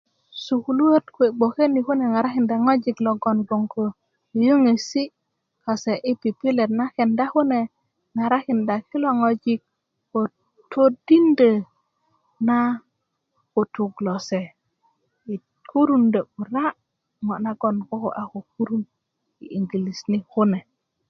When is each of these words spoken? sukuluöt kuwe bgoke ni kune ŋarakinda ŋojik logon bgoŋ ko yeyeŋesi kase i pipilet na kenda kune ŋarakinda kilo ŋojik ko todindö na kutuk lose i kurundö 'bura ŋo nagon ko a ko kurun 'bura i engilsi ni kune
sukuluöt 0.43 1.05
kuwe 1.13 1.27
bgoke 1.37 1.63
ni 1.69 1.79
kune 1.85 2.05
ŋarakinda 2.13 2.55
ŋojik 2.65 2.97
logon 3.05 3.37
bgoŋ 3.45 3.63
ko 3.73 3.83
yeyeŋesi 4.39 5.03
kase 5.63 5.93
i 6.09 6.11
pipilet 6.21 6.71
na 6.79 6.85
kenda 6.95 7.25
kune 7.33 7.59
ŋarakinda 8.17 8.75
kilo 8.89 9.09
ŋojik 9.21 9.61
ko 10.11 10.19
todindö 10.71 11.51
na 12.47 12.57
kutuk 13.53 13.93
lose 14.05 14.41
i 15.33 15.35
kurundö 15.69 16.21
'bura 16.25 16.65
ŋo 17.25 17.33
nagon 17.45 17.77
ko 17.89 17.95
a 18.21 18.23
ko 18.31 18.37
kurun 18.51 18.81
'bura 18.85 19.43
i 19.43 19.45
engilsi 19.57 20.03
ni 20.11 20.19
kune 20.31 20.59